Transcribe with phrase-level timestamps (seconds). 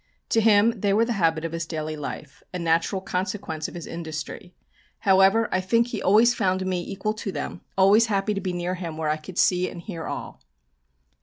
[0.29, 3.85] To him they were the habit of his daily life, a natural consequence of his
[3.85, 4.55] industry.
[5.01, 8.73] However, I think he always found me equal to them, always happy to be near
[8.73, 10.41] him where I could see and hear all.